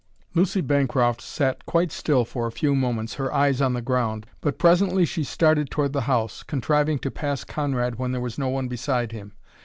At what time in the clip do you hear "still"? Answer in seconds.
1.91-2.25